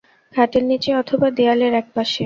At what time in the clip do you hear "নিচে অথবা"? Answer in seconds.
0.63-1.27